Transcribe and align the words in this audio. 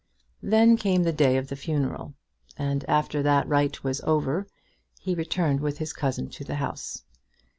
Then 0.41 0.77
came 0.77 1.03
the 1.03 1.13
day 1.13 1.37
of 1.37 1.49
the 1.49 1.55
funeral, 1.55 2.15
and 2.57 2.83
after 2.89 3.21
that 3.21 3.47
rite 3.47 3.83
was 3.83 4.01
over 4.01 4.47
he 4.99 5.13
returned 5.13 5.59
with 5.59 5.77
his 5.77 5.93
cousin 5.93 6.27
to 6.29 6.43
the 6.43 6.55
house. 6.55 7.03